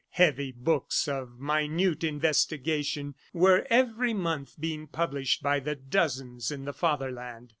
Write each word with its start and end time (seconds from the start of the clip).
Heavy 0.13 0.51
books 0.51 1.07
of 1.07 1.39
minute 1.39 2.03
investigation 2.03 3.13
were 3.33 3.67
every 3.69 4.15
month 4.15 4.55
being 4.59 4.87
published 4.87 5.43
by 5.43 5.59
the 5.59 5.75
dozens 5.75 6.49
in 6.49 6.65
the 6.65 6.73
Fatherland. 6.73 7.49